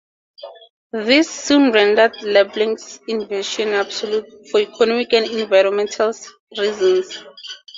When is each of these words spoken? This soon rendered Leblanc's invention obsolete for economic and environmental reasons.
This 0.93 1.29
soon 1.29 1.71
rendered 1.73 2.23
Leblanc's 2.23 2.99
invention 3.07 3.75
obsolete 3.75 4.49
for 4.49 4.59
economic 4.59 5.13
and 5.13 5.27
environmental 5.29 6.11
reasons. 6.57 7.23